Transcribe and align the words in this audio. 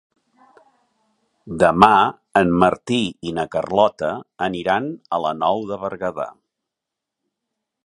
Demà 1.63 1.89
en 2.41 2.53
Martí 2.63 2.99
i 3.31 3.35
na 3.41 3.45
Carlota 3.57 4.11
aniran 4.49 4.89
a 5.19 5.23
la 5.27 5.37
Nou 5.43 5.65
de 5.73 5.81
Berguedà. 5.87 6.29